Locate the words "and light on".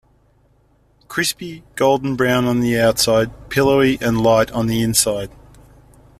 4.01-4.65